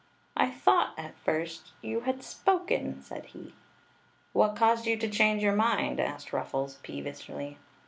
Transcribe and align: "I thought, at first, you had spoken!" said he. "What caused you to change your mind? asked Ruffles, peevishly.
"I 0.35 0.49
thought, 0.49 0.95
at 0.97 1.15
first, 1.19 1.73
you 1.83 1.99
had 1.99 2.23
spoken!" 2.23 3.03
said 3.03 3.23
he. 3.25 3.53
"What 4.33 4.55
caused 4.55 4.87
you 4.87 4.97
to 4.97 5.07
change 5.07 5.43
your 5.43 5.53
mind? 5.55 5.99
asked 5.99 6.33
Ruffles, 6.33 6.79
peevishly. 6.81 7.59